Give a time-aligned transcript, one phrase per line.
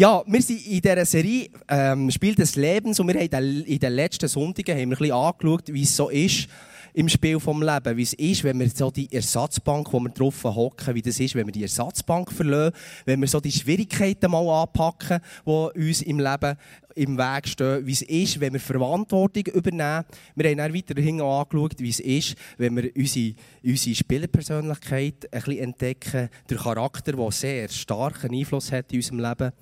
[0.00, 3.92] Ja, wir sind in dieser Serie ähm, Spiel des Lebens und wir haben in den
[3.94, 6.46] letzten Sonntagen haben wir ein bisschen angeschaut, wie es so ist
[6.94, 10.44] im Spiel vom Leben, wie es ist, wenn wir so die Ersatzbank, wo wir drauf
[10.44, 12.70] hocken, wie das ist, wenn wir die Ersatzbank verlieren,
[13.06, 16.56] wenn wir so die Schwierigkeiten mal anpacken, die uns im Leben
[16.94, 20.04] im Weg stehen, wie es ist, wenn wir Verantwortung übernehmen.
[20.36, 23.34] Wir haben dann weiterhin angeschaut, wie es ist, wenn wir unsere,
[23.64, 29.52] unsere Spielerpersönlichkeit ein bisschen entdecken, der Charakter, der sehr starken Einfluss hat in unserem Leben.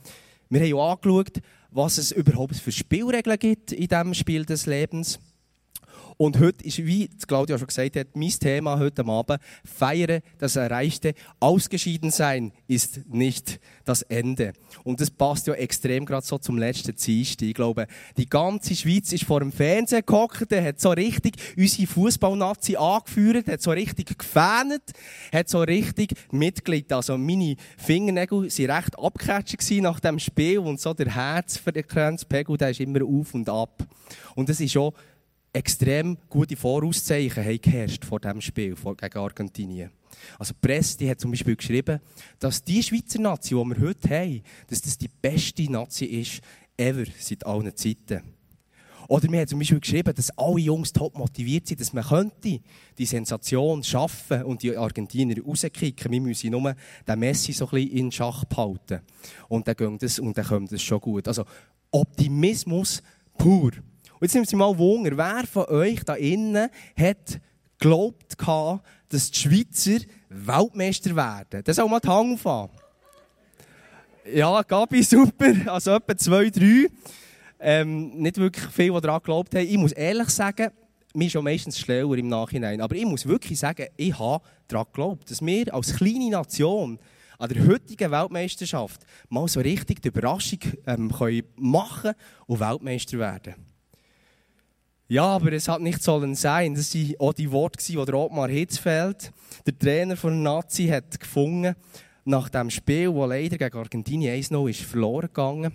[0.48, 1.40] Wir haben auch angeschaut,
[1.70, 5.18] was es überhaupt für Spielregeln gibt in diesem Spiel des Lebens.
[6.18, 11.12] Und heute ist, wie Claudia schon gesagt hat, mein Thema heute Abend, feiere das Erreichte.
[11.40, 14.54] Ausgeschieden sein ist nicht das Ende.
[14.82, 17.46] Und das passt ja extrem gerade so zum letzten Dienstag.
[17.46, 22.76] Ich glaube, die ganze Schweiz ist vor dem Fernsehen gehockt, hat so richtig unsere Fußballnazi
[22.76, 24.92] angeführt, hat so richtig gefähnet,
[25.32, 26.94] hat so richtig mitgelegt.
[26.94, 32.80] Also meine Fingernägel waren recht abgecatcht nach dem Spiel und so der Herzfrequenzpegel, der ist
[32.80, 33.86] immer auf und ab.
[34.34, 34.92] Und das ist schon
[35.56, 39.90] extrem gute Vorauszeichen haben geherrscht vor diesem Spiel gegen Argentinien.
[40.38, 42.00] Also die Presse die hat zum Beispiel geschrieben,
[42.38, 46.40] dass die Schweizer Nazi, die wir heute haben, dass das die beste Nazi ist
[46.76, 48.22] ever seit allen Zeiten.
[49.08, 52.60] Oder wir haben zum Beispiel geschrieben, dass alle Jungs top motiviert sind, dass man könnte
[52.98, 56.10] die Sensation schaffen und die Argentinier rauskicken.
[56.10, 56.74] Wir müssen nur
[57.06, 59.00] den Messi so ein bisschen in Schach behalten.
[59.48, 61.28] Und dann, das, und dann kommt das schon gut.
[61.28, 61.44] Also
[61.92, 63.02] Optimismus
[63.38, 63.70] pur.
[64.18, 67.40] Und jetzt nimmt Sie mal Wunder, wer von euch da innen hat
[67.78, 68.36] geglaubt,
[69.08, 71.62] dass die Schweizer Weltmeister werden?
[71.62, 72.76] Das soll mal die Hand aufhaben.
[74.32, 75.52] Ja, Gabi, super.
[75.66, 76.86] Also etwa zwei, drei.
[77.60, 79.66] Ähm, nicht wirklich viel, die daran geglaubt haben.
[79.66, 80.70] Ich muss ehrlich sagen,
[81.14, 82.80] ist schon meistens schneller im Nachhinein.
[82.80, 86.98] Aber ich muss wirklich sagen, ich habe daran geglaubt, dass wir als kleine Nation
[87.38, 92.12] an der heutigen Weltmeisterschaft mal so richtig die Überraschung ähm, können machen
[92.46, 93.54] und Weltmeister werden.
[95.08, 96.74] Ja, aber es hat nicht sollen sein.
[96.74, 99.32] Das waren auch die Worte, die der Ottmar Hitzfeld,
[99.64, 101.76] der Trainer von Nazi, hat gefunden
[102.24, 105.72] nach dem Spiel, das leider gegen Argentinien 1-0 ist verloren gegangen.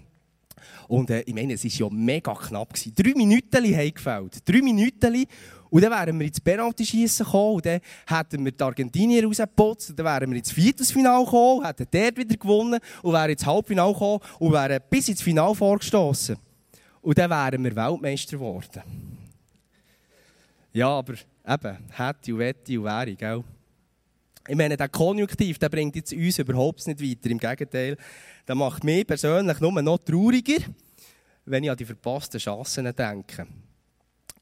[0.87, 2.73] Und äh, ich meine, es war ja mega knapp.
[2.73, 2.93] Gewesen.
[2.93, 4.47] Drei Minuten haben gefällt.
[4.47, 5.25] Drei Minuten.
[5.69, 7.55] Und dann wären wir ins Penalty-Schiessen gekommen.
[7.55, 9.91] Und dann hätten wir die Argentinier rausgeputzt.
[9.91, 12.79] Und dann wären wir ins Viertelfinale gekommen, hätten dort wieder gewonnen.
[13.01, 16.35] Und wären ins Halbfinale gekommen und wären bis ins Finale vorgestoßen.
[17.01, 18.83] Und dann wären wir Weltmeister geworden.
[20.73, 23.43] Ja, aber eben, hätte und wette und wäre, gell?
[24.47, 27.29] Ich meine, der Konjunktiv, der bringt jetzt uns überhaupt nicht weiter.
[27.29, 27.97] Im Gegenteil,
[28.47, 30.63] der macht mich persönlich nur noch trauriger,
[31.45, 33.47] wenn ich an die verpassten Chancen denke.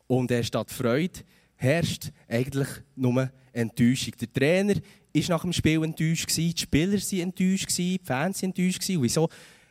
[0.07, 1.19] Und er statt Freude
[1.55, 4.13] herrscht eigentlich nur Enttäuschung.
[4.19, 8.83] Der Trainer war nach dem Spiel enttäuscht, die Spieler waren enttäuscht, die Fans waren enttäuscht.
[8.87, 9.29] Wieso,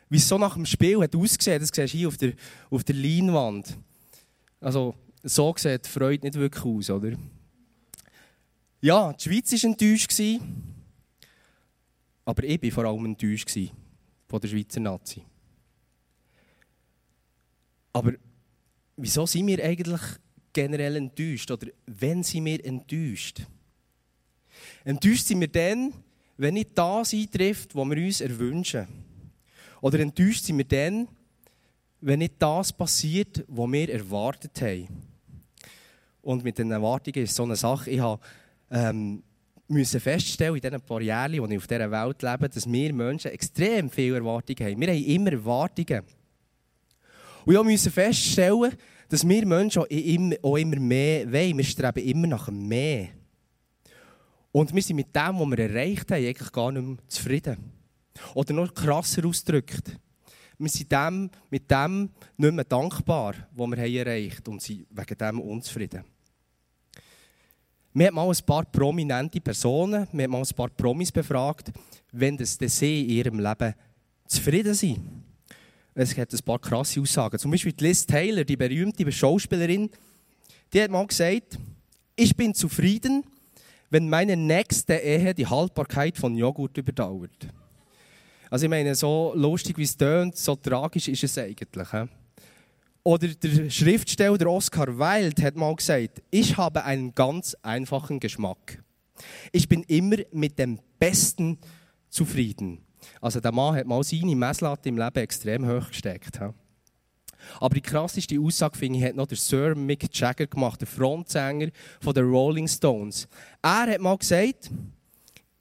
[0.09, 2.33] wieso nach dem Spiel hat ausgesehen, das siehst du hier auf der,
[2.69, 3.77] auf der Leinwand.
[4.61, 4.93] Also,
[5.23, 7.17] so sieht Freude nicht wirklich aus, oder?
[8.81, 10.09] Ja, die Schweiz war enttäuscht,
[12.25, 13.49] aber ich war vor allem enttäuscht
[14.27, 15.23] von der Schweizer Nazi.
[17.91, 18.13] Aber
[18.95, 20.01] wieso sind wir eigentlich
[20.53, 21.51] generell enttäuscht?
[21.51, 23.41] Oder wenn sind wir enttäuscht?
[24.85, 25.93] Enttäuscht sind wir dann,
[26.37, 28.87] wenn nicht das eintrifft, was wir uns erwünschen.
[29.81, 31.07] Oder enttäuscht sind wir dann,
[32.01, 35.08] wenn nicht das passiert, was wir erwartet haben.
[36.21, 38.21] Und mit den Erwartungen ist so eine Sache, ich habe
[38.71, 39.23] ähm,
[39.69, 43.31] müssen feststellen in diesen paar Jahren, die ich auf dieser Welt lebe, dass wir Menschen
[43.31, 44.81] extrem viele Erwartungen haben.
[44.81, 46.03] Wir haben immer Erwartungen.
[47.45, 48.73] Und ich musste feststellen,
[49.07, 49.85] dass wir Menschen auch
[50.57, 51.57] immer mehr wollen.
[51.57, 53.09] Wir streben immer nach mehr.
[54.51, 57.71] Und wir sind mit dem, was wir erreicht haben, eigentlich gar nicht mehr zufrieden.
[58.33, 59.97] Oder noch krasser ausgedrückt.
[60.59, 64.85] Wir sind dem, mit dem nicht mehr dankbar, was wir haben erreicht haben und sind
[64.89, 66.03] wegen dem unzufrieden.
[67.93, 71.71] Wir haben mal ein paar prominente Personen, wir haben mal ein paar Promis befragt,
[72.11, 73.73] wenn das sie in ihrem Leben
[74.27, 74.99] zufrieden sind.
[75.95, 77.39] Es gibt ein paar krasse Aussagen.
[77.39, 79.89] Zum Beispiel Liz Taylor, die berühmte Schauspielerin,
[80.73, 81.57] die hat mal gesagt,
[82.15, 83.23] ich bin zufrieden,
[83.89, 87.47] wenn meine nächste Ehe die Haltbarkeit von Joghurt überdauert.
[88.49, 91.91] Also ich meine, so lustig wie es tönt, so tragisch ist es eigentlich.
[91.91, 92.05] He?
[93.03, 98.83] Oder der Schriftsteller Oscar Wilde hat mal gesagt, ich habe einen ganz einfachen Geschmack.
[99.51, 101.57] Ich bin immer mit dem Besten
[102.09, 102.79] zufrieden.
[103.21, 106.39] Also der Mann hat mal seine Messlatte im Leben extrem hoch gesteckt.
[107.59, 111.69] Aber die krasseste Aussage, finde ich, hat noch der Sir Mick Jagger gemacht, der Frontsänger
[112.01, 113.27] von den Rolling Stones.
[113.61, 114.69] Er hat mal gesagt,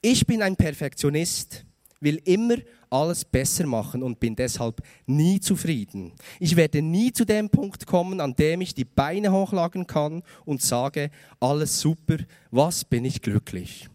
[0.00, 1.64] ich bin ein Perfektionist.
[2.00, 2.56] Will immer
[2.90, 6.12] alles besser machen und bin deshalb nie zufrieden.
[6.38, 10.62] Ich werde nie zu dem Punkt kommen, an dem ich die Beine hochlagen kann und
[10.62, 11.10] sage,
[11.40, 12.16] alles super,
[12.50, 13.88] was bin ich glücklich.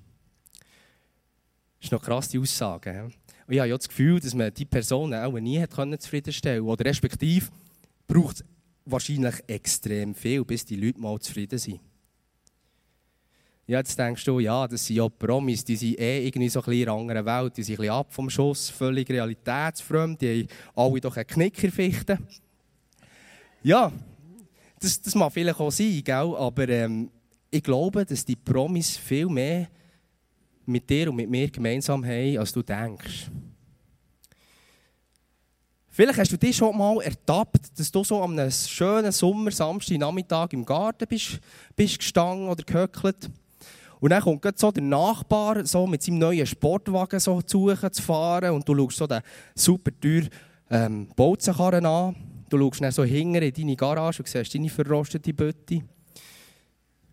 [1.79, 3.11] Das ist noch krass, die Aussage.
[3.47, 5.63] Ich habe ja das Gefühl, dass man die Person auch nie
[5.99, 6.81] zufriedenstellen konnte.
[6.81, 7.47] Oder respektive
[8.07, 8.45] braucht es
[8.85, 11.79] wahrscheinlich extrem viel, bis die Leute mal zufrieden sind.
[13.65, 16.65] Ja, jetzt denkst du, ja, das sind ja Promis, die sind eh irgendwie so ein
[16.65, 20.41] bisschen in einer anderen Welt, die sind ein bisschen ab vom Schuss, völlig realitätsfremd, die
[20.41, 22.27] haben alle doch einen Knickerfichten.
[23.61, 23.89] Ja,
[24.81, 26.35] das, das mag vielleicht auch sein, gell?
[26.35, 27.09] aber ähm,
[27.49, 29.69] ich glaube, dass die Promis viel mehr
[30.65, 33.29] mit dir und mit mir gemeinsam haben, als du denkst.
[35.87, 39.99] Vielleicht hast du dich schon mal ertappt, dass du so an einem schönen Sommer, Samstag,
[39.99, 41.39] Nachmittag im Garten bist,
[41.77, 43.29] bist gestanden oder gehöckelt.
[44.03, 48.67] Und dann kommt so der Nachbar so mit seinem neuen Sportwagen so zu fahren und
[48.67, 49.21] du schaust so den
[49.55, 50.27] super teuren
[50.69, 52.13] ähm, Bolzenkarren an.
[52.49, 55.83] Du schaust dann so hinten in deine Garage und siehst deine verrostete Bütte.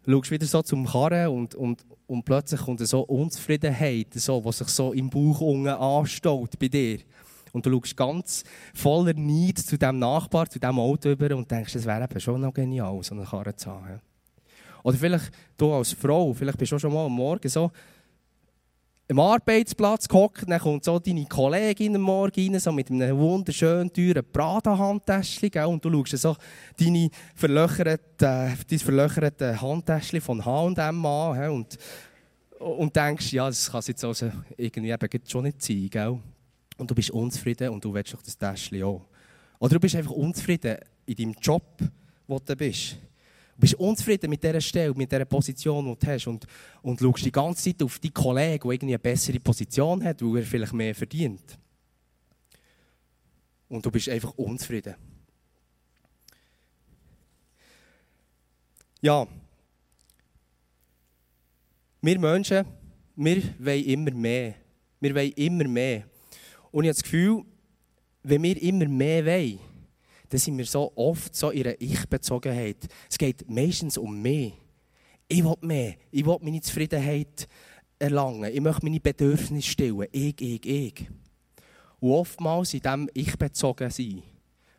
[0.02, 4.58] Du schaust wieder so zum Karren und, und, und plötzlich kommt so Unzufriedenheit, so, was
[4.58, 6.98] sich so im Bauch unten anstaut bei dir.
[7.52, 8.44] Und du schaust ganz
[8.74, 12.40] voller Neid zu diesem Nachbar, zu diesem Auto über und denkst, es wäre eben schon
[12.40, 14.00] noch genial, so eine Karre zu haben.
[14.82, 17.70] Oder vielleicht du als Frau, vielleicht bist du schon mal am Morgen so
[19.10, 23.92] am Arbeitsplatz gehockt, dann kommt so deine Kollegin am Morgen rein, so mit einem wunderschönen,
[23.92, 26.36] teuren Prada-Handtäschchen, und du schaust so
[26.78, 31.76] deine verlöcherte, dein verlöcherte Handtäschchen von H&M an und,
[32.60, 36.18] und denkst, ja, das kann jetzt also irgendwie eben schon nicht sein, gell?
[36.76, 39.02] Und du bist unzufrieden und du willst doch das Täschchen auch.
[39.58, 41.64] Oder du bist einfach unzufrieden in deinem Job,
[42.28, 42.96] wo du bist.
[43.60, 46.46] Bist unzufrieden mit dieser Stelle, mit dieser Position, die du hast und,
[46.82, 50.38] und schaust die ganze Zeit auf deinen Kollegen, der irgendwie eine bessere Position hat, weil
[50.38, 51.58] er vielleicht mehr verdient.
[53.68, 54.94] Und du bist einfach unzufrieden.
[59.02, 59.26] Ja,
[62.02, 62.66] wir Menschen,
[63.14, 64.54] wir wollen immer mehr.
[65.00, 66.04] Wir wollen immer mehr.
[66.70, 67.44] Und ich habe das Gefühl,
[68.22, 69.58] wenn wir immer mehr wollen,
[70.30, 72.88] dann sind wir so oft so in einer Ich-Bezogenheit.
[73.10, 74.54] Es geht meistens um mich.
[75.28, 75.94] Ich will mehr.
[76.10, 77.48] Ich will meine Zufriedenheit
[77.98, 78.52] erlangen.
[78.52, 80.06] Ich möchte meine Bedürfnisse stillen.
[80.12, 81.08] Ich, ich, ich.
[81.98, 84.22] Und oftmals in diesem Ich bezogen sein,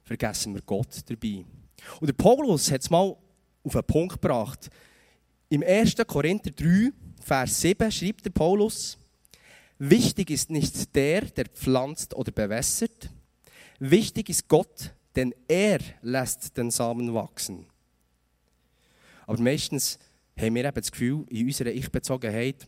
[0.04, 1.44] vergessen wir Gott dabei.
[2.00, 3.16] Und der Paulus hat es mal
[3.64, 4.70] auf einen Punkt gebracht.
[5.50, 5.96] Im 1.
[6.08, 8.98] Korinther 3, Vers 7 schreibt der Paulus,
[9.78, 13.10] Wichtig ist nicht der, der pflanzt oder bewässert.
[13.80, 17.66] Wichtig ist Gott, denn er lässt den Samen wachsen.
[19.28, 20.00] Aber meistens
[20.38, 22.68] haben wir eben das Gefühl, in unserer Ich-Bezogenheit,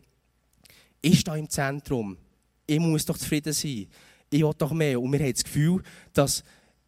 [1.01, 2.17] ich stehe im Zentrum,
[2.65, 3.87] ich muss doch zufrieden sein,
[4.29, 4.99] ich will doch mehr.
[4.99, 6.43] Und wir haben das Gefühl, dass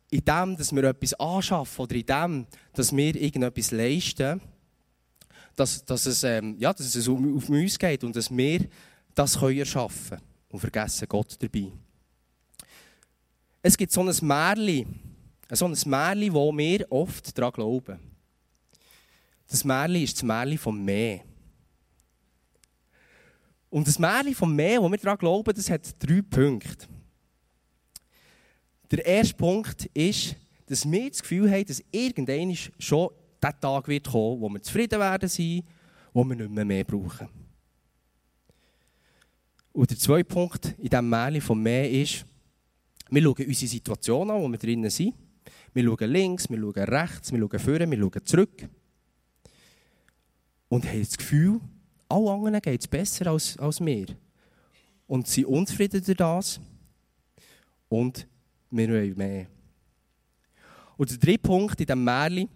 [0.10, 4.42] in dem, dass wir etwas anschaffen oder in dem, dass wir irgendetwas leisten,
[5.56, 8.68] dass, dass, es, ähm, ja, dass es auf uns geht und dass wir
[9.13, 10.19] das können erschaffen
[10.50, 11.72] und vergessen Gott dabei.
[13.62, 15.14] Es gibt so ein Märchen,
[15.51, 18.00] so ein Märchen, wo wir oft daran glauben.
[19.47, 21.21] Das Märchen ist das Märchen vom Meer.
[23.69, 26.88] Und das Märchen vom Meer, wo wir daran glauben, das hat drei Punkte.
[28.89, 30.36] Der erste Punkt ist,
[30.68, 33.10] dass wir das Gefühl haben, dass irgendwann schon
[33.41, 35.63] der Tag wird kommen, wo wir zufrieden werden sein,
[36.13, 37.27] wo wir nicht mehr mehr brauchen.
[39.74, 42.25] Und der zweite Punkt in diesem Märchen vom Meer ist,
[43.10, 45.13] wir schauen unsere Situation an, wo wir drinnen sind.
[45.75, 48.70] Wir schauen links, wir schauen rechts, wir schauen vorne, wir schauen zurück.
[50.70, 51.60] Und haben das Gefühl,
[52.08, 54.05] allen anderen geht es besser als, als mir.
[55.05, 56.62] Und sind unzufrieden durch das.
[57.89, 58.25] Und
[58.72, 59.48] wir wollen mehr.
[60.96, 62.48] Und der dritte Punkt in diesem Märchen,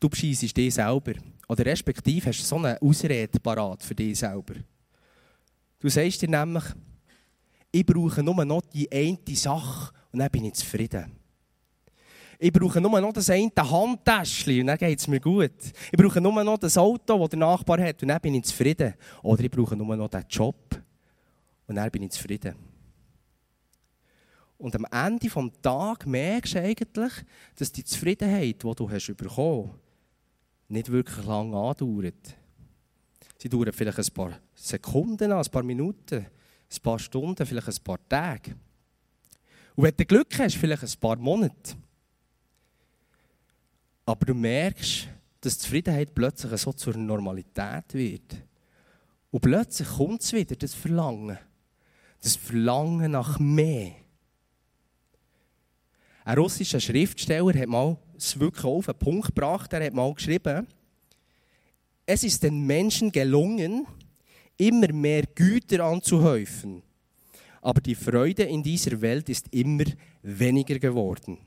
[0.00, 1.12] du bescheissest dich selber.
[1.46, 4.54] Oder respektive hast du so eine Ausrede parat für dich selber.
[5.78, 6.64] Du sagst dir nämlich,
[7.70, 11.25] ich brauche nur noch die eine Sache und dann bin ich zufrieden.
[12.38, 15.52] Ich brauche nur noch das eine Handtäschchen und dann geht es mir gut.
[15.90, 18.94] Ich brauche nur noch das Auto, das der Nachbar hat und dann bin ich zufrieden.
[19.22, 20.82] Oder ich brauche nur noch diesen Job
[21.66, 22.54] und dann bin ich zufrieden.
[24.58, 27.12] Und am Ende des Tages merkst du eigentlich,
[27.56, 29.78] dass die Zufriedenheit, die du hast bekommen hast,
[30.68, 32.36] nicht wirklich lange andauert.
[33.38, 37.84] Sie dauert vielleicht ein paar Sekunden an, ein paar Minuten, ein paar Stunden, vielleicht ein
[37.84, 38.56] paar Tage.
[39.74, 41.76] Und wenn du Glück hast, vielleicht ein paar Monate.
[44.06, 45.08] Aber du merkst,
[45.40, 48.36] dass Zufriedenheit plötzlich so zur Normalität wird.
[49.30, 51.38] Und plötzlich kommt es wieder, das Verlangen.
[52.22, 53.92] Das Verlangen nach mehr.
[56.24, 59.72] Ein russischer Schriftsteller hat mal es wirklich auf den Punkt gebracht.
[59.72, 60.66] Er hat mal geschrieben,
[62.06, 63.86] es ist den Menschen gelungen,
[64.56, 66.82] immer mehr Güter anzuhäufen.
[67.60, 69.84] Aber die Freude in dieser Welt ist immer
[70.22, 71.38] weniger geworden.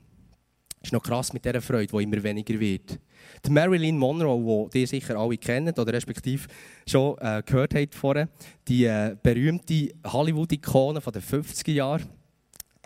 [0.82, 2.98] Ist noch krass mit dieser Freude, die immer weniger wird.
[3.44, 6.48] Die Marilyn Monroe, die ihr sicher alle kennt oder respektive
[6.86, 8.28] schon äh, gehört habt vorher,
[8.66, 12.02] die äh, berühmte Hollywood-Ikone der 50er Jahre,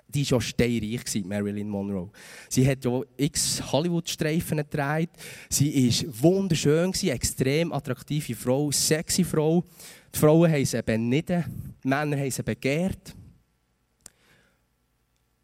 [0.09, 2.11] die war schon steinreich, Marilyn Monroe.
[2.49, 5.11] Sie hat ja x Hollywood-Streifen gedreht.
[5.49, 9.65] Sie war wunderschön, extrem attraktive Frau, sexy Frau.
[10.13, 11.45] Die Frauen haben sie benitten,
[11.83, 13.15] die Männer haben sie begehrt.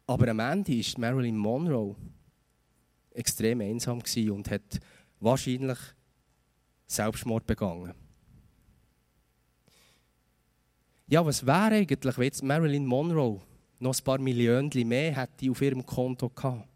[0.07, 1.95] Aber am Ende ist Marilyn Monroe
[3.13, 4.79] extrem einsam und hat
[5.19, 5.77] wahrscheinlich
[6.87, 7.93] Selbstmord begangen.
[11.07, 13.41] Ja, was wäre eigentlich, wenn jetzt Marilyn Monroe
[13.79, 16.67] noch ein paar Millionen mehr hätte auf ihrem Konto gehabt?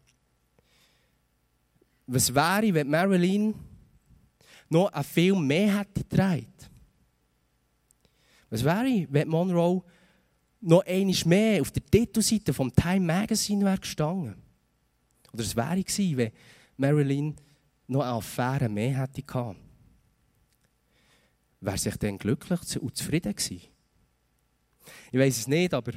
[2.06, 3.54] Was wäre, wenn Marilyn
[4.68, 6.70] noch ein Film mehr hätte gedreht?
[8.50, 9.82] Was wäre, wenn Monroe
[10.60, 14.45] noch einmal mehr auf der Titelseite vom Time Magazine wäre gestanden?
[15.36, 16.32] Oder es wäre gewesen, wenn
[16.78, 17.36] Marilyn
[17.88, 19.60] noch eine Affäre mehr hätte gehabt.
[21.60, 23.60] Wäre sich dann glücklich und zufrieden gewesen?
[25.12, 25.92] Ich weiß es nicht, aber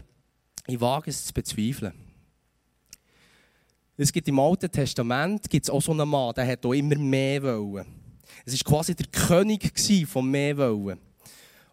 [0.67, 1.93] ich wage es zu bezweifeln.
[3.95, 7.41] Es gibt im Alten Testament gibt's auch so einen Mann, der hat auch immer mehr
[7.41, 7.85] wollen.
[8.45, 9.71] Es war quasi der König
[10.05, 10.99] von mehr wollen.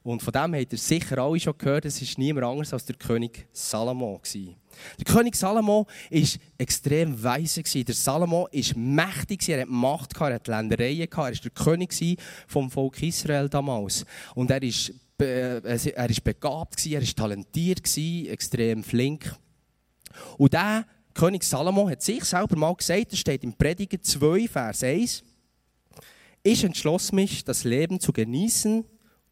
[0.06, 2.94] Und von dem habt ihr sicher alle schon gehört, es war niemand anderes als der
[2.94, 4.20] König Salomo.
[4.98, 7.64] Der König Salomo war extrem weise.
[7.64, 12.70] Der Salomo war mächtig, er hatte Macht, er hatte Ländereien, er war der König vom
[12.70, 14.06] Volk Israel damals.
[14.36, 17.82] Und er ist, er ist begabt, er ist talentiert,
[18.28, 19.34] extrem flink.
[20.38, 24.84] Und der König Salomo hat sich selber mal gesagt, das steht im Prediger 2, Vers
[24.84, 25.25] 1,
[26.44, 28.84] ich entschloss mich, das Leben zu genießen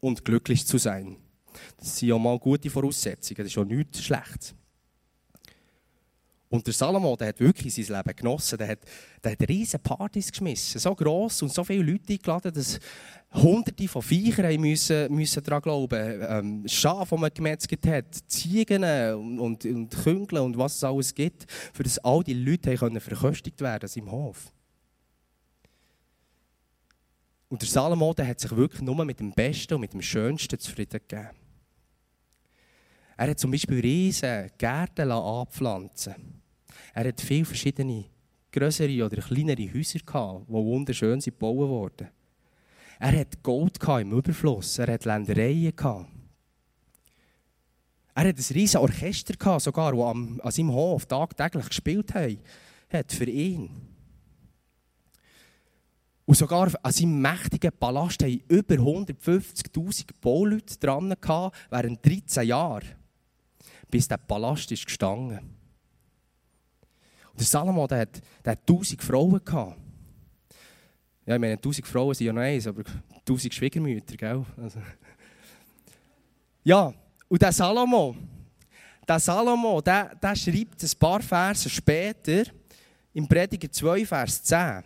[0.05, 1.17] und glücklich zu sein.
[1.77, 4.55] Das sind ja mal gute Voraussetzungen, das ist ja nichts Schlechtes.
[6.47, 8.57] Und der Salomo, der hat wirklich sein Leben genossen.
[8.57, 8.79] Der hat,
[9.23, 10.79] der hat riesige Partys geschmissen.
[10.79, 12.79] So gross und so viele Leute eingeladen, dass
[13.33, 16.21] Hunderte von Viechern müssen, müssen daran glauben.
[16.21, 21.13] Ähm, Schafe, die man gemetzelt hat, Ziegen und, und, und Küngle und was es alles
[21.13, 24.53] gibt, für das all die Leute können verköstigt werden im Hof.
[27.49, 30.59] Und der Salomo der hat sich wirklich nur mit dem Besten und mit dem Schönsten
[30.59, 31.29] zufrieden gegeben.
[33.17, 36.41] Er hat zum Beispiel riesige Gärten anpflanzen
[36.93, 38.05] Er hat viele verschiedene
[38.51, 42.09] größere oder kleinere Häuser gehabt, die wunderschön gebaut wurden.
[42.99, 46.09] Er hat Gold im Überfluss, er hat Ländereien gehabt.
[48.15, 53.29] Er hat ein riesiges Orchester gehabt, sogar, das an seinem Hof tagtäglich gespielt hat für
[53.29, 53.94] ihn.
[56.25, 62.87] Und sogar an seinem mächtigen Palast haben über 150.000 Bauleute dran gehabt, während 13 Jahren,
[63.91, 65.39] bis der Palast ist gestanden.
[67.29, 69.77] Und der Salomo, der hat, der hat 1000 Frauen gehabt.
[71.27, 72.83] Ja, ich meine, 1000 Frauen sind ja noch eins, aber
[73.19, 74.45] 1000 Schwiegermütter, gell?
[74.57, 74.79] Also.
[76.63, 76.93] Ja,
[77.27, 78.15] und der Salomo,
[79.07, 82.45] der Salomo, der, der schreibt ein paar Verse später,
[83.13, 84.83] im Prediger 2, Vers 10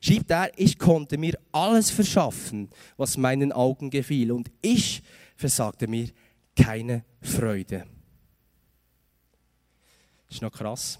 [0.00, 5.02] schreibt er, ich konnte mir alles verschaffen, was meinen Augen gefiel, und ich
[5.36, 6.08] versagte mir
[6.56, 7.86] keine Freude.
[10.26, 10.98] Das ist noch krass.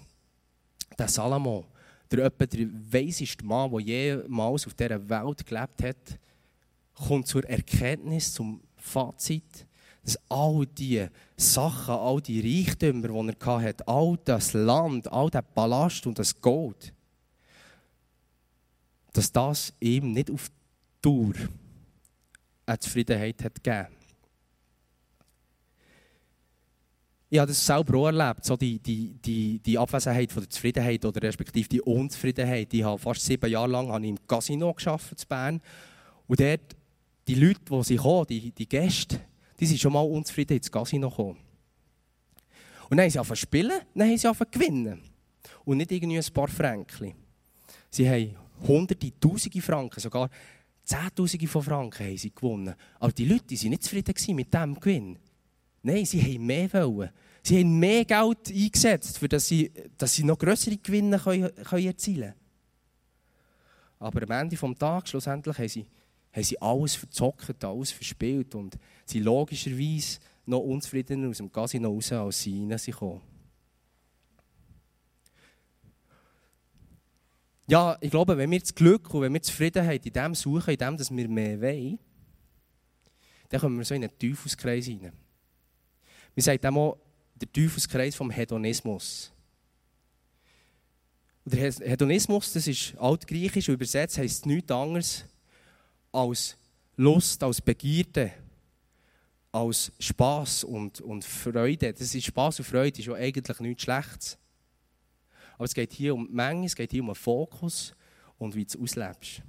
[0.97, 1.65] Der Salomo,
[2.11, 6.19] der etwa der weiseste Mann, der jemals auf dieser Welt gelebt hat,
[6.93, 9.65] kommt zur Erkenntnis, zum Fazit,
[10.03, 15.43] dass all die Sachen, all die Reichtümer, die er hatte, all das Land, all der
[15.43, 16.93] Palast und das Gold,
[19.13, 20.49] dass das ihm nicht auf
[21.01, 21.33] Dauer
[22.65, 24.01] eine Zufriedenheit hat gegeben
[27.33, 31.05] Ich habe das selber auch erlebt, so die, die, die, die Abwesenheit von der Zufriedenheit
[31.05, 32.73] oder respektive die Unzufriedenheit.
[32.73, 35.61] Ich habe fast sieben Jahre lang im Casino gearbeitet in Bern.
[36.27, 36.75] Und dort,
[37.29, 39.21] die Leute, die sie kommen, die, die Gäste,
[39.57, 41.37] die sind schon mal unzufrieden ins Casino gekommen.
[42.89, 45.01] Und dann haben sie angefangen spielen, dann haben sie angefangen gewinnen.
[45.63, 47.13] Und nicht irgendwie ein paar Fränkchen.
[47.89, 48.35] Sie haben
[48.67, 50.29] hunderte, tausende Franken, sogar
[50.83, 52.75] zehntausende von Franken haben sie gewonnen.
[52.99, 55.17] Aber die Leute waren nicht zufrieden mit diesem Gewinn.
[55.83, 57.09] Nein, sie haben mehr wollen.
[57.43, 61.87] Sie haben mehr Geld eingesetzt, für dass sie, dass sie noch größere Gewinne können, können
[61.87, 62.35] erzielen können.
[63.99, 65.85] Aber am Ende des Tages, schlussendlich, haben sie,
[66.33, 72.11] haben sie alles verzockt, alles verspielt und sie logischerweise noch unzufriedener aus dem Casino raus,
[72.11, 73.21] als sie rein sind gekommen.
[77.71, 80.77] Ja, ich glaube, wenn wir das Glück und wenn wir Zufriedenheit in dem suchen, in
[80.77, 81.97] dem, dass wir mehr wollen,
[83.47, 85.13] dann kommen wir so in einen Teufelskreis rein.
[86.35, 86.97] Wir sagen auch
[87.33, 89.31] der Teufelskreis vom Hedonismus.
[91.45, 95.23] Der Hedonismus, das ist altgriechisch übersetzt, heisst nichts anderes
[96.11, 96.57] als
[96.97, 98.33] Lust, als Begierde,
[99.53, 101.93] als Spaß und, und Freude.
[101.93, 104.37] Das ist Spaß und Freude, ist ja eigentlich nichts Schlechtes.
[105.61, 107.93] Aber es geht hier um die Menge, es geht hier um den Fokus
[108.39, 109.43] und wie du es auslebst.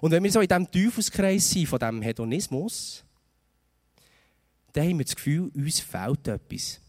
[0.00, 3.04] Und wenn wir so in diesem Teufelskreis sind, von diesem Hedonismus,
[4.72, 6.80] dann haben wir das Gefühl, uns fehlt etwas.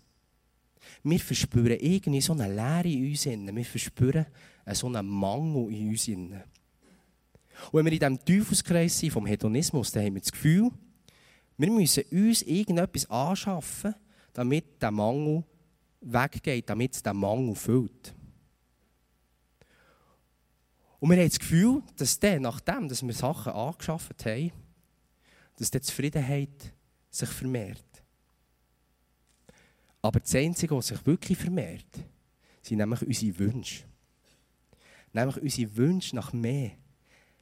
[1.03, 3.25] Wir verspüren irgendwie so eine Leere in uns.
[3.27, 4.25] Wir verspüren
[4.71, 6.07] so einen Mangel in uns.
[6.07, 6.25] Und
[7.71, 10.71] wenn wir in diesem Teufelskreis sind vom Hedonismus, dann haben wir das Gefühl,
[11.55, 13.93] wir müssen uns irgendetwas anschaffen,
[14.33, 15.43] damit der Mangel
[16.05, 18.15] weggeht, damit es den Mangel füllt.
[20.99, 24.51] Und wir haben das Gefühl, dass dann, nachdem dass wir Sachen angeschafft haben,
[25.57, 26.73] dass die Zufriedenheit
[27.09, 27.83] sich vermehrt.
[30.01, 31.99] Aber das Einzige, was sich wirklich vermehrt,
[32.61, 33.83] sind nämlich unsere Wünsche.
[35.13, 36.71] Nämlich unsere Wünsche nach mehr.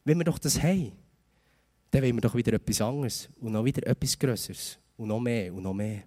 [0.04, 0.92] Wenn wir doch das haben,
[1.92, 5.54] dann wollen wir doch wieder etwas anderes und noch wieder etwas Größeres und noch mehr
[5.54, 6.04] und noch mehr.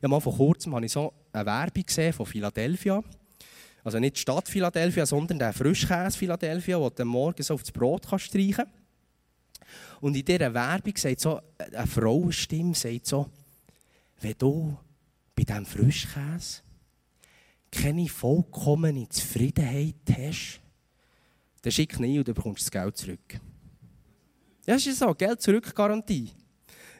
[0.00, 3.02] Ja, mal vor kurzem habe ich so eine Werbung gesehen von Philadelphia.
[3.82, 8.06] Also nicht die Stadt Philadelphia, sondern der Frischkäse Philadelphia, den du morgen so aufs Brot
[8.06, 8.72] kannst streichen kannst.
[10.00, 13.30] Und in dieser Werbung sagt so, eine Frauenstimme sagt so,
[14.20, 14.76] wenn du
[15.34, 16.62] bei diesem Frischkäse
[17.70, 20.60] keine vollkommene Zufriedenheit hast,
[21.62, 23.40] dann schick ihn und du bekommst das Geld zurück.
[24.64, 26.30] Das ist so, Geld zurück Garantie.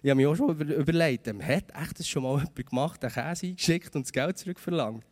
[0.02, 3.46] Ich habe mir auch schon überlegt, hat echt das schon mal jemand gemacht, den Käse
[3.46, 5.04] eingeschickt und das Geld zurückverlangt?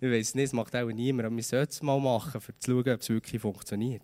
[0.00, 2.70] Ich weiß nicht, das macht auch niemand, aber wir sollten es mal machen, um zu
[2.70, 4.02] schauen, ob es wirklich funktioniert.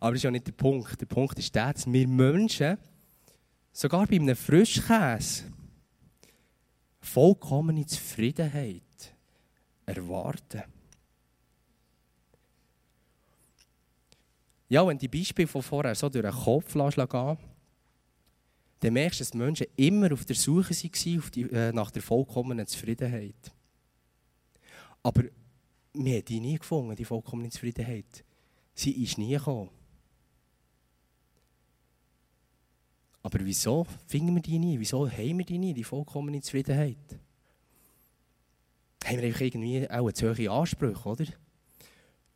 [0.00, 1.00] Aber das ist ja nicht der Punkt.
[1.00, 2.76] Der Punkt ist der, dass wir Menschen,
[3.72, 5.44] sogar bei einem Frischkäse,
[7.00, 8.82] vollkommene Zufriedenheit
[9.86, 10.62] erwarten.
[14.68, 17.38] Ja, wenn die Beispiele von vorher so durch den Kopf gehen,
[18.82, 22.02] dann merkst du, dass Menschen immer auf der Suche waren auf die, äh, nach der
[22.02, 23.52] vollkommenen Zufriedenheit.
[25.04, 25.22] Aber
[25.92, 28.24] wir haben die nie gefunden, die vollkommene Zufriedenheit.
[28.74, 29.70] Sie ist nie gekommen.
[33.22, 34.80] Aber wieso finden wir die nie?
[34.80, 37.20] Wieso haben wir die nie, die vollkommene Zufriedenheit?
[39.04, 41.26] Haben wir irgendwie auch zu hohe Ansprüche, oder?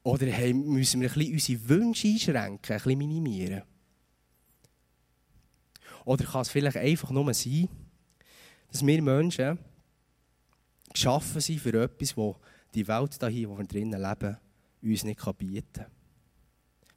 [0.05, 3.63] Oder müssen wir ein bisschen unsere Wünsche einschränken, ein bisschen minimieren?
[6.07, 7.69] Oder kann es vielleicht einfach nur sein,
[8.71, 9.59] dass wir Menschen
[10.93, 12.35] geschaffen sind für etwas, das
[12.75, 14.37] die Welt hier, wo wir drinnen leben,
[14.83, 15.87] uns nicht bieten kann.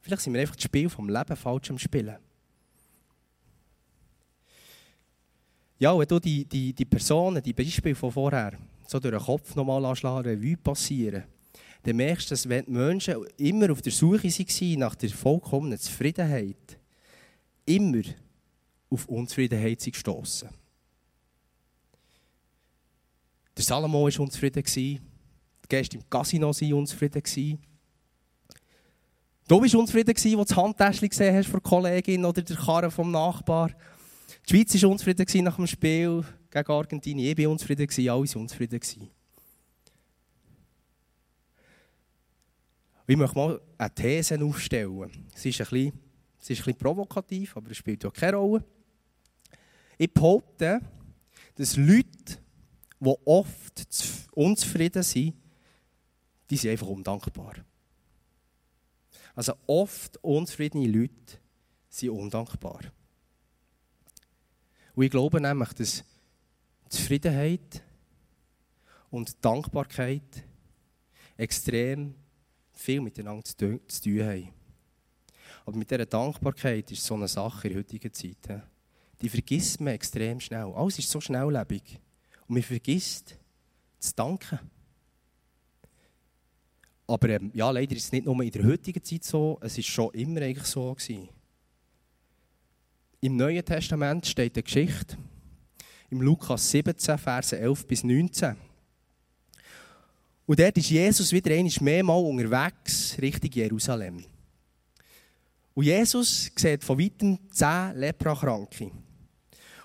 [0.00, 2.16] Vielleicht sind wir einfach das Spiel vom Leben falsch am Spielen.
[5.80, 8.52] Ja, wenn du die, die, die Personen, die Beispiele von vorher,
[8.86, 11.24] so durch den Kopf nochmal anschlagen, Revue passieren,
[11.82, 15.78] dann merkst du, dass wenn die Menschen immer auf der Suche waren nach der vollkommenen
[15.78, 16.78] Zufriedenheit,
[17.66, 18.02] immer
[18.90, 20.50] auf Unzufriedenheit sind gestossen.
[23.56, 25.00] Der Salomo war unzufrieden, die
[25.68, 27.58] Gäste im Casino waren unzufrieden.
[29.46, 32.90] Du bist unzufrieden, als du das Handtäschchen gesehen hast von der Kollegin oder der Karre
[32.90, 33.70] vom Nachbar.
[34.48, 37.36] Die Schweiz war unzufrieden nach dem Spiel gegen Argentinien.
[37.36, 38.80] Ich war unzufrieden, alle waren unzufrieden.
[43.06, 45.26] Ich möchte mal eine These aufstellen.
[45.34, 46.00] Es ist ein bisschen,
[46.38, 48.64] es ist ein bisschen provokativ, aber es spielt ja keine Rolle.
[50.00, 50.80] Ich behaupte,
[51.56, 52.38] dass Leute,
[53.00, 53.86] die oft
[54.32, 55.34] unzufrieden sind,
[56.48, 57.56] die sind einfach undankbar.
[59.34, 61.38] Also oft unzufriedene Leute
[61.90, 62.80] sind undankbar.
[64.94, 66.02] Und ich glaube nämlich, dass
[66.88, 67.82] Zufriedenheit
[69.10, 70.44] und Dankbarkeit
[71.36, 72.14] extrem
[72.72, 73.54] viel miteinander zu
[74.00, 74.48] tun haben.
[75.66, 78.62] Aber mit dieser Dankbarkeit ist so eine Sache in der heutigen Zeit.
[79.20, 80.72] Die vergisst man extrem schnell.
[80.74, 82.00] Alles ist so schnelllebig.
[82.48, 83.36] Und man vergisst
[83.98, 84.58] zu danken.
[87.06, 89.88] Aber ähm, ja, leider ist es nicht nur in der heutigen Zeit so, es ist
[89.88, 91.28] schon immer eigentlich so gewesen.
[93.20, 95.18] Im Neuen Testament steht eine Geschichte,
[96.08, 98.56] im Lukas 17, Verse 11 bis 19.
[100.46, 104.24] Und dort ist Jesus wieder einmal mehrmals unterwegs Richtung Jerusalem.
[105.74, 108.90] Und Jesus sieht von weitem zehn Leprakranke.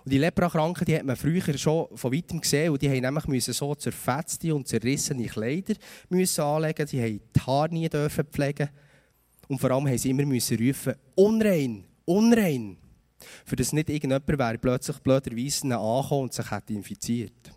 [0.06, 3.28] Und die Leprakranken, die hat man früher schon von weitem gesehen und die haben nämlich
[3.28, 5.74] müssen so zerfetzte und zerrissene Kleider
[6.10, 6.86] müssen anlegen.
[6.86, 8.70] Die haben die Haare nie dürfen pflegen.
[9.48, 12.78] Und vor allem haben sie immer müssen rufen, unrein, unrein.
[13.46, 17.52] Für das nicht irgendjemand wäre plötzlich blöderweise angekommen und sich hätte infiziert.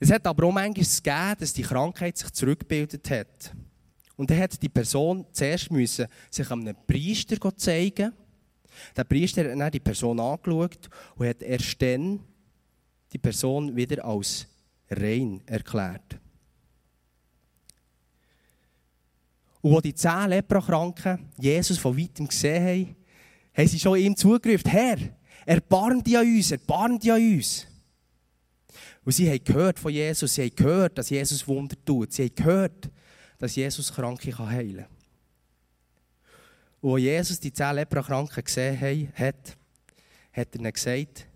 [0.00, 3.52] Es hat aber auch manchmal gegeben, dass die Krankheit sich zurückgebildet hat.
[4.16, 8.12] Und dann hat die Person zuerst müssen sich einem Priester zeigen
[8.96, 12.20] der Priester hat dann die Person angeschaut und hat erst dann
[13.12, 14.46] die Person wieder als
[14.90, 16.18] rein erklärt.
[19.60, 22.96] Und als die zehn Leprakranken Jesus von weitem gesehen haben,
[23.54, 24.98] haben sie schon ihm zugerufen, Herr,
[25.44, 27.66] erbarm dich an uns, erbarm dich an uns.
[29.04, 32.34] Und sie haben gehört von Jesus, sie haben gehört, dass Jesus Wunder tut, sie haben
[32.34, 32.90] gehört,
[33.38, 34.97] dass Jesus Kranke heilen kann.
[36.80, 39.56] Und als Jesus die zehn Leprakranken gesehen hat,
[40.32, 41.26] hat er ihnen gesagt,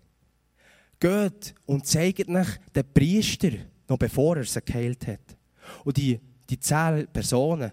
[0.99, 3.51] geht und zeigt euch den Priester,
[3.89, 5.37] noch bevor er sie geheilt hat.
[5.83, 7.71] Und die, die zehn Personen,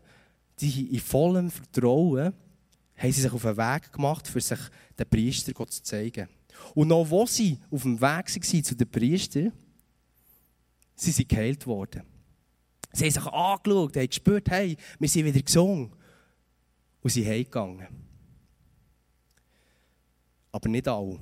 [0.59, 2.33] die in vollem Vertrauen,
[2.97, 4.59] haben sie sich auf den Weg gemacht, für sich
[4.99, 6.29] den Priester zu zeigen.
[6.75, 9.53] Und noch wo sie auf dem Weg waren zu den Priester,
[10.97, 12.03] sie sind geheilt worden.
[12.93, 15.93] Sie haben sich angeschaut, haben gespürt, hey, wir sind wieder gesungen
[17.03, 17.87] und sind heimgegangen.
[20.53, 21.19] Aber nicht alle.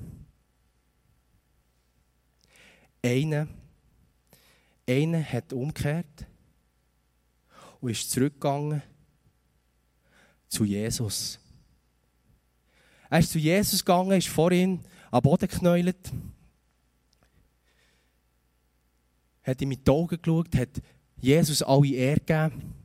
[3.01, 3.47] Einer,
[4.87, 6.25] einer hat umgekehrt
[7.79, 8.81] und ist zurückgegangen
[10.49, 11.39] zu Jesus.
[13.09, 16.11] Er ist zu Jesus gegangen, ist vor ihm am Boden geknäult,
[19.43, 20.81] hat ihm in die Augen geschaut, hat
[21.17, 22.78] Jesus alle Ehre gegeben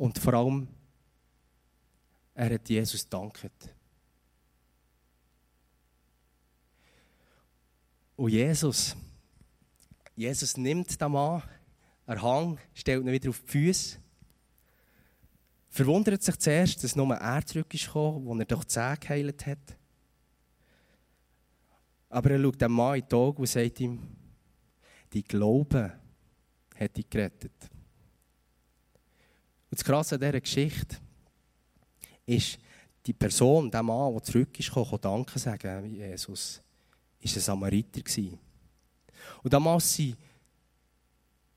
[0.00, 0.66] und vor allem,
[2.32, 3.52] er hat Jesus danket.
[8.16, 8.96] Und Jesus,
[10.16, 11.42] Jesus nimmt den Mann,
[12.06, 13.98] er Hang, stellt ihn wieder auf die Füße,
[15.68, 19.76] verwundert sich zuerst, dass nur er zurück ist wo er doch Zähne geheilt hat.
[22.08, 24.00] Aber er schaut dem Mann in die Augen und sagt ihm,
[25.12, 25.92] die Glaube
[26.74, 27.70] hat dich gerettet.
[29.70, 30.96] Und das Krasse an dieser Geschichte
[32.26, 32.58] ist,
[33.06, 36.60] die Person, der Mann, der zurück ist, kann Danke sagen, Jesus,
[37.20, 38.02] war ein Samariter.
[39.42, 39.98] Und damals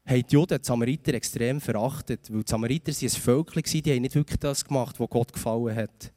[0.05, 4.01] haben die Juden die Samariter extrem verachtet, weil die Samariter waren ein Völkchen, die haben
[4.01, 6.13] nicht wirklich das gemacht, was Gott gefallen hat.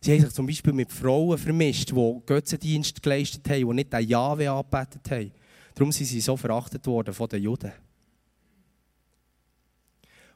[0.00, 4.08] Sie haben sich zum Beispiel mit Frauen vermischt, die Götzendienst geleistet haben, die nicht den
[4.08, 5.32] Jahwe angebetet haben.
[5.74, 7.72] Darum sind sie so verachtet worden von den Juden.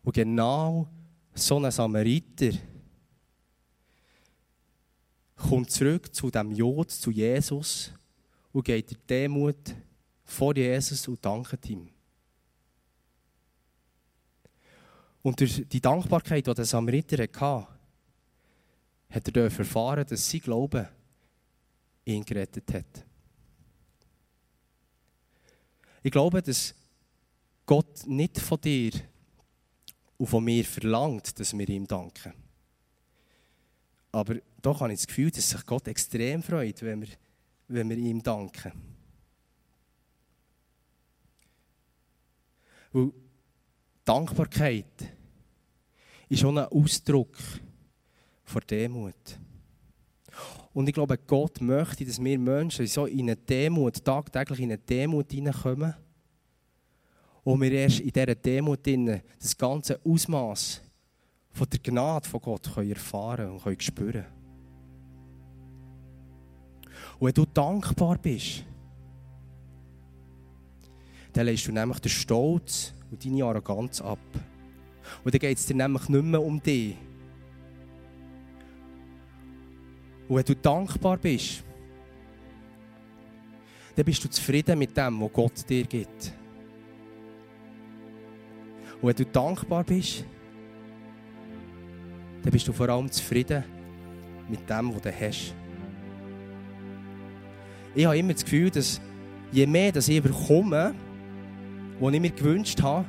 [0.04, 0.86] Und genau
[1.34, 2.52] so ein Samariter
[5.34, 7.92] kommt zurück zu dem Jod, zu Jesus
[8.52, 9.74] und geht der Demut
[10.24, 11.88] vor Jesus und dankt ihm.
[15.22, 17.68] Und durch die Dankbarkeit, die der Samariter hatte,
[19.08, 20.88] hat er erfahren, dass sein Glaube
[22.04, 23.06] ihn gerettet hat.
[26.02, 26.74] Ich glaube, dass
[27.64, 28.92] Gott nicht von dir
[30.16, 32.32] und von mir verlangt, dass wir ihm danken.
[34.12, 37.08] Aber doch habe ich das Gefühl, dass sich Gott extrem freut, wenn wir,
[37.68, 38.72] wenn wir ihm danken.
[42.92, 43.12] Weil
[44.04, 45.12] Dankbarkeit
[46.28, 47.36] ist schon ein Ausdruck
[48.44, 49.38] von Demut.
[50.72, 54.78] Und ich glaube, Gott möchte, dass wir Menschen so in eine Demut, tagtäglich in eine
[54.78, 55.94] Demut hineinkommen
[57.44, 58.80] wo wir erst in dieser Demut
[59.38, 60.80] das ganze Ausmaß
[61.52, 64.24] von der Gnade von Gott können erfahren und können spüren
[67.18, 68.64] Und wenn du dankbar bist,
[71.32, 74.18] dann lässt du nämlich den Stolz und deine Arroganz ab.
[75.22, 76.96] Und dann geht es dir nämlich nicht mehr um dich.
[80.28, 81.62] Und wenn du dankbar bist,
[83.94, 86.32] dann bist du zufrieden mit dem, was Gott dir gibt.
[89.04, 90.24] Und wenn du dankbar bist,
[92.42, 93.62] dann bist du vor allem zufrieden
[94.48, 95.54] mit dem, was du hast.
[97.94, 99.02] Ich habe immer das Gefühl, dass
[99.52, 100.94] je mehr dass ich bekomme,
[102.00, 103.04] was ich mir gewünscht habe,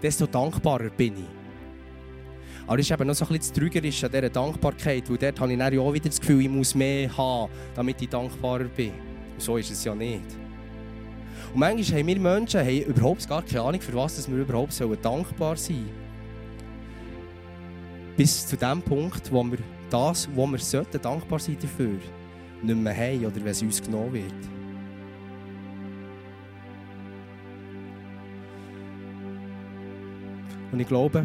[0.00, 2.68] desto dankbarer bin ich.
[2.68, 5.52] Aber es ist eben noch so ein bisschen trügerisch an dieser Dankbarkeit, weil dort habe
[5.52, 8.92] ich dann auch wieder das Gefühl, ich muss mehr haben, damit ich dankbarer bin.
[9.32, 10.43] Und so ist es ja nicht.
[11.54, 15.56] Und manchmal haben wir Menschen haben überhaupt gar keine Ahnung, für was wir überhaupt dankbar
[15.56, 16.04] sein sollen.
[18.16, 21.98] bis zu dem Punkt, wo wir das, wo wir sollten, dankbar sein dafür,
[22.60, 24.32] nicht mehr haben oder wenn es uns genommen wird.
[30.72, 31.24] Und ich glaube,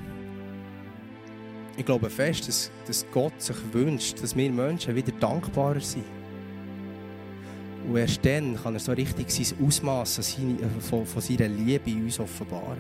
[1.76, 6.19] ich glaube fest, dass, dass Gott sich wünscht, dass wir Menschen wieder dankbarer sind.
[7.90, 10.38] Und erst dann kann er so richtig sein Ausmaß
[10.88, 12.78] von, von seiner Liebe uns offenbaren.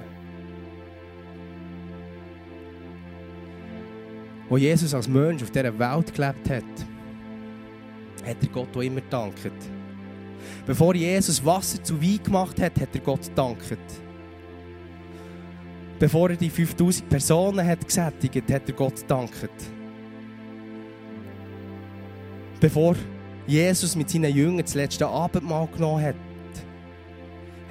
[4.47, 6.63] Wo Jesus als Mensch auf dieser Welt gelebt hat,
[8.23, 9.51] hat er Gott auch immer gedankt.
[10.67, 13.79] Bevor Jesus Wasser zu Wein gemacht hat, hat er Gott gedankt.
[15.97, 19.49] Bevor er die 5000 Personen hat gesättigt, hat er Gott gedankt.
[22.59, 22.95] Bevor
[23.49, 26.15] Jesus mit seinen Jüngern das letzte Abendmahl genommen hat,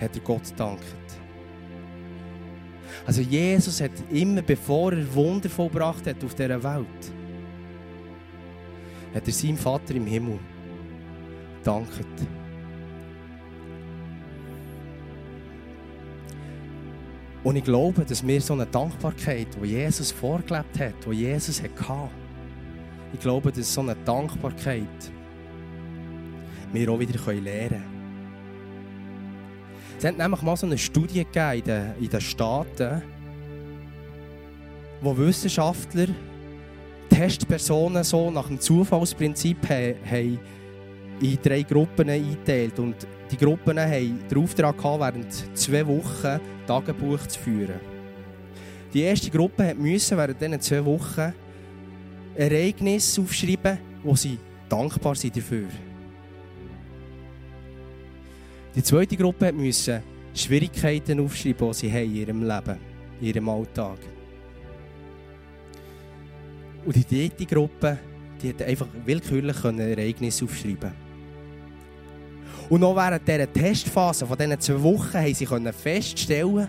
[0.00, 0.82] hat er Gott gedankt.
[3.06, 7.12] Also Jesus hat immer, bevor er Wunder vollbracht hat auf dieser Welt,
[9.14, 10.40] hat er seinem Vater im Himmel
[11.58, 12.26] gedankt.
[17.44, 22.10] Und ich glaube, dass wir so eine Dankbarkeit, die Jesus vorgelebt hat, die Jesus hatte,
[23.12, 25.12] ich glaube, dass so eine Dankbarkeit
[26.72, 27.98] wir auch wieder lernen können.
[29.98, 33.02] Es hat nämlich mal so eine Studie in den, in den Staaten,
[35.00, 36.06] wo Wissenschaftler
[37.08, 40.38] Testpersonen so nach dem Zufallsprinzip haben
[41.20, 42.78] in drei Gruppen eingeteilt.
[42.78, 42.94] Und
[43.30, 47.80] die Gruppen haben den Auftrag gehabt, während zwei Wochen Tagebuch zu führen.
[48.94, 51.34] Die erste Gruppe musste während diesen zwei Wochen
[52.36, 55.66] Ereignisse aufschreiben, wo sie dankbar sind dafür.
[58.74, 60.02] Die zweite Gruppe musste
[60.34, 62.76] Schwierigkeiten aufschreiben, die sie haben in ihrem Leben,
[63.20, 63.98] in ihrem Alltag.
[66.84, 67.98] Und die dritte Gruppe,
[68.40, 70.92] die hat einfach willkürlich Ereignisse aufschreiben
[72.68, 76.68] Und noch während dieser Testphase von diesen zwei Wochen haben sie feststellen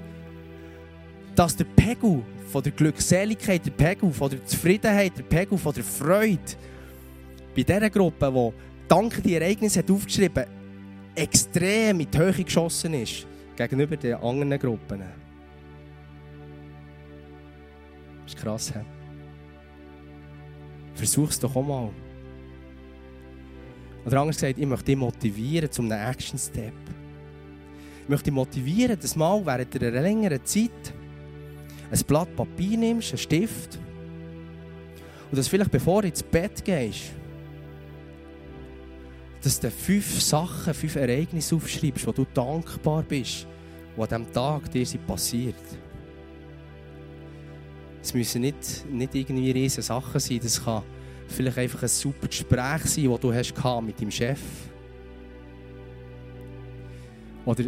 [1.35, 5.83] dass der Pegel von der Glückseligkeit, der Pegel von der Zufriedenheit, der Pegel von der
[5.83, 6.39] Freude
[7.55, 10.58] bei dieser Gruppe, die dank die Ereignisse hat aufgeschrieben hat,
[11.19, 15.03] extrem in die Höhe geschossen ist gegenüber den anderen Gruppen.
[18.23, 18.79] Das ist krass, he?
[20.93, 21.89] Versuch es doch auch mal.
[24.05, 26.73] Oder anders gesagt, ich möchte dich motivieren zu einem Action-Step.
[28.03, 30.93] Ich möchte dich motivieren, dass mal während einer längeren Zeit
[31.91, 33.77] ein Blatt Papier nimmst, einen Stift
[35.29, 37.11] und dass vielleicht bevor du ins Bett gehst,
[39.41, 43.47] dass du fünf Sachen, fünf Ereignisse aufschreibst, wo du dankbar bist,
[43.95, 45.55] die an diesem Tag dir sind passiert.
[48.01, 50.39] Es müssen nicht, nicht irgendwie riesige Sachen sein.
[50.41, 50.83] Das kann
[51.27, 54.39] vielleicht einfach ein super Gespräch sein, das du hast mit deinem Chef.
[57.45, 57.65] Oder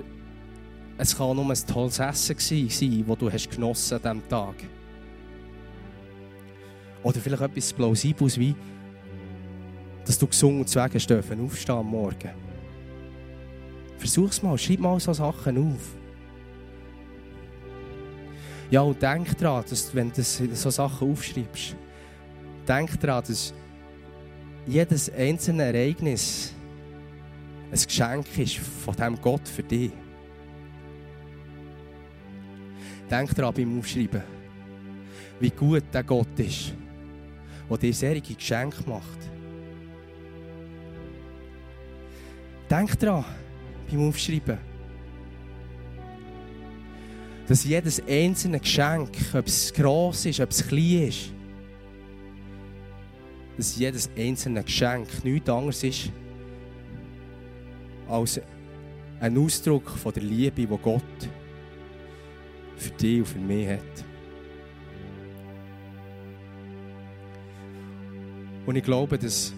[0.98, 4.56] es kann nur ein tolles Essen sein, das du hast genossen an diesem Tag.
[7.04, 8.56] Oder vielleicht etwas Plausibles wie
[10.06, 12.32] dass du gesungen zu wegen dürfen aufstehen am Morgen.
[13.98, 15.96] Versuch's mal, schreib mal so Sachen auf.
[18.72, 21.76] Ja, und denk daran, dass wenn du so Sachen aufschreibst,
[22.68, 23.54] denk daran, dass
[24.66, 26.54] jedes einzelne Ereignis
[27.72, 29.92] ein Geschenk ist von diesem Gott für dich.
[33.10, 34.24] Denk daran beim Aufschreiben,
[35.40, 36.74] wie gut der Gott ist,
[37.70, 39.20] der dir solche Geschenke macht.
[42.72, 43.26] Denk daran,
[43.90, 44.58] beim Aufschreiben,
[47.46, 51.34] dass jedes einzelne Geschenk, ob es gross ist, ob es klein ist,
[53.58, 56.12] dass jedes einzelne Geschenk nichts anderes ist
[58.08, 58.40] als
[59.20, 61.04] ein Ausdruck von der Liebe, die Gott
[62.78, 64.06] für dich und für mich hat.
[68.66, 69.54] Und ich glaube, dass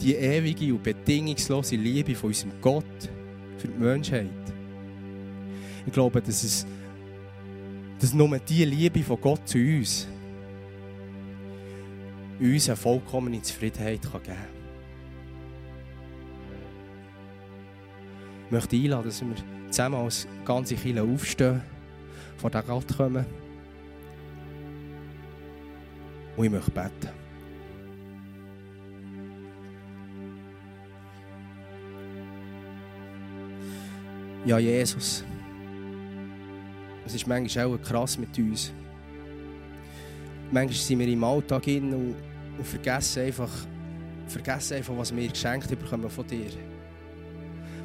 [0.00, 2.84] die ewige und bedingungslose Liebe von unserem Gott
[3.58, 4.28] für die Menschheit.
[5.86, 6.66] Ich glaube, dass es
[8.00, 10.08] dass nur die Liebe von Gott zu uns
[12.40, 14.36] uns eine vollkommene Zufriedenheit geben kann.
[18.46, 19.34] Ich möchte einladen, dass wir
[19.70, 21.62] zusammen als ganze Kirche aufstehen,
[22.36, 23.24] vor den Gott kommen
[26.36, 27.23] und ich möchte beten.
[34.46, 35.24] Ja, Jesus.
[37.06, 38.72] Es ist manchmal auch krass mit uns.
[40.50, 42.14] Manchmal sind wir im Alltag hin und,
[42.58, 43.50] und vergessen, einfach,
[44.26, 46.50] vergessen einfach, was wir geschenkt bekommen von dir.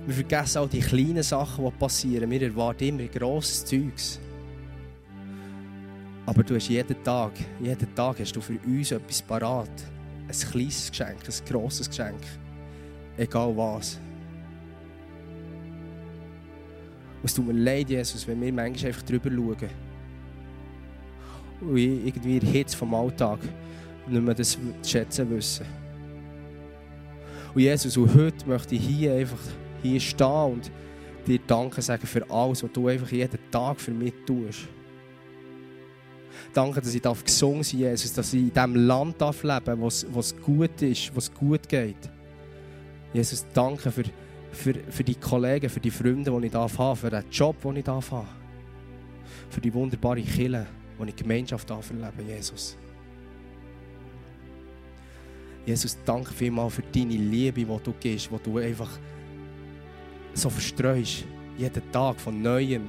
[0.06, 2.30] Wir vergessen auch die kleinen Sachen, die passieren.
[2.30, 4.20] Wir erwarten immer grosses Zeugs.
[6.26, 9.72] Aber du hast jeden Tag, jeden Tag hast du für uns etwas parat.
[10.28, 12.20] Ein kleines Geschenk, ein grosses Geschenk.
[13.18, 14.00] Egal was.
[17.24, 19.70] Es tut mir leid, Jesus, wenn wir manchmal einfach drüber schauen.
[21.62, 23.40] Und irgendwie in der Hitze vom Alltag
[24.08, 25.66] nicht mehr das schätzen wissen.
[27.54, 29.40] Und Jesus, und heute möchte ich hier einfach
[29.82, 30.72] hier stehen und
[31.26, 34.68] dir Danke sagen für alles, was du einfach jeden Tag für mich tust.
[36.54, 40.06] Danke, dass ich darf gesungen sein Jesus, dass ich in diesem Land darf leben darf,
[40.12, 42.10] wo es gut ist, wo es gut geht.
[43.14, 44.04] Jesus, danke für,
[44.52, 47.78] für, für die Kollegen, für die Freunde, die ich darf haben, für den Job, den
[47.78, 48.28] ich darf haben.
[49.50, 50.66] Für die wunderbare Kirche,
[51.00, 52.78] die ich Gemeinschaft darf erleben, Jesus.
[55.66, 58.90] Jesus, danke vielmals für deine Liebe, die du gibst, die du einfach
[60.34, 61.26] so verstreust,
[61.58, 62.88] jeden Tag von Neuem.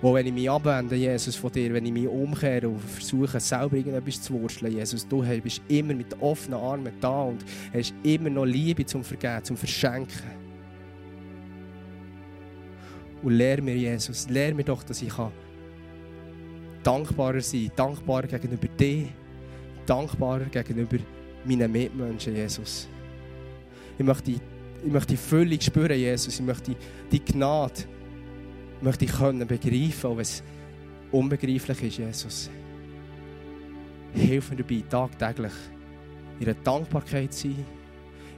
[0.00, 3.76] Wo wenn ich mich abwende, Jesus, von dir, wenn ich mich umkehre und versuche, selber
[3.76, 8.44] irgendetwas zu wurschteln, Jesus, du bist immer mit offenen Armen da und hast immer noch
[8.44, 10.38] Liebe zum Vergeben, zum Verschenken.
[13.22, 15.12] Und lehr mir, Jesus, lehr mir doch, dass ich
[16.84, 19.08] dankbarer sein kann, dankbarer gegenüber dir,
[19.84, 20.98] dankbarer gegenüber
[21.44, 22.86] meinen Mitmenschen, Jesus.
[23.98, 24.40] Ich möchte, ich
[24.92, 26.38] möchte die Fülle spüren, Jesus.
[26.38, 26.76] Ich möchte
[27.10, 27.82] die Gnade
[28.80, 30.42] möchte ich können begreifen, auch wenn es
[31.10, 32.50] unbegreiflich ist, Jesus.
[34.14, 35.52] Hilf mir dabei, tagtäglich
[36.38, 37.64] in der Dankbarkeit zu sein,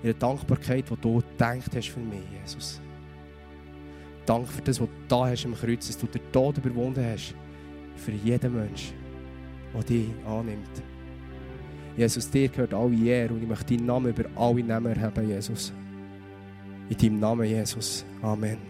[0.02, 2.80] in der Dankbarkeit, die du gedacht hast für mich, Jesus.
[4.26, 7.34] Danke für das, was du da hast im Kreuz, dass du den Tod überwunden hast,
[7.96, 8.94] für jeden Menschen,
[9.74, 10.82] der dich annimmt.
[11.96, 15.72] Jesus, dir gehört alle Ehre und ich möchte deinen Namen über alle Namen erheben, Jesus.
[16.88, 18.04] In deinem Namen, Jesus.
[18.22, 18.69] Amen.